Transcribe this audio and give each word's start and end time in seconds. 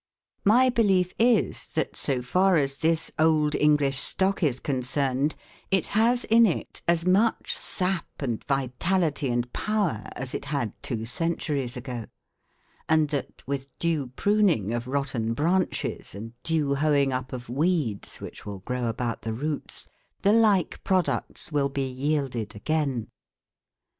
My 0.45 0.71
belief 0.71 1.13
is, 1.19 1.67
that 1.75 1.95
so 1.95 2.23
far 2.23 2.55
as 2.57 2.77
this 2.77 3.11
old 3.19 3.53
English 3.53 3.99
stock 3.99 4.41
is 4.41 4.59
concerned 4.59 5.35
it 5.69 5.85
has 5.93 6.23
in 6.23 6.47
it 6.47 6.81
as 6.87 7.05
much 7.05 7.53
sap 7.53 8.07
and 8.19 8.43
vitality 8.45 9.29
and 9.29 9.53
power 9.53 10.01
as 10.15 10.33
it 10.33 10.45
had 10.45 10.73
two 10.81 11.05
centuries 11.05 11.77
ago; 11.77 12.05
and 12.89 13.09
that, 13.09 13.43
with 13.45 13.77
due 13.77 14.07
pruning 14.15 14.73
of 14.73 14.87
rotten 14.87 15.35
branches, 15.35 16.15
and 16.15 16.33
due 16.41 16.73
hoeing 16.73 17.13
up 17.13 17.31
of 17.31 17.47
weeds, 17.47 18.17
which 18.19 18.43
will 18.43 18.61
grow 18.61 18.87
about 18.87 19.21
the 19.21 19.33
roots, 19.33 19.87
the 20.23 20.33
like 20.33 20.83
products 20.83 21.51
will 21.51 21.69
be 21.69 21.85
yielded 21.87 22.55
again. 22.55 23.07